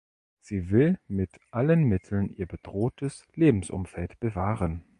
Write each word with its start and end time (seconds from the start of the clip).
Sie 0.39 0.71
will 0.71 0.97
mit 1.07 1.29
allen 1.51 1.83
Mitteln 1.83 2.31
ihr 2.35 2.47
bedrohtes 2.47 3.27
Lebensumfeld 3.35 4.19
bewahren. 4.19 4.83